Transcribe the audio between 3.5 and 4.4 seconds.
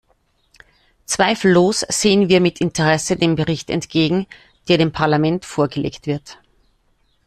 entgegen,